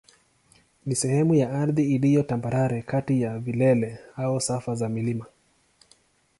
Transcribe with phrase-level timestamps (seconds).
[0.85, 5.25] ni sehemu ya ardhi iliyo tambarare kati ya vilele au safu za milima.